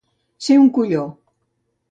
Ser 0.45 0.57
un 0.61 0.71
colló. 0.79 1.05